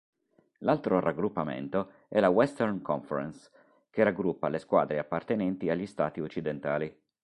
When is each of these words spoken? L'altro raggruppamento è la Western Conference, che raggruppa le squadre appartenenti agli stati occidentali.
L'altro 0.61 0.99
raggruppamento 0.99 1.91
è 2.07 2.19
la 2.19 2.29
Western 2.29 2.81
Conference, 2.81 3.51
che 3.91 4.01
raggruppa 4.03 4.49
le 4.49 4.57
squadre 4.57 4.97
appartenenti 4.97 5.69
agli 5.69 5.85
stati 5.85 6.19
occidentali. 6.21 6.99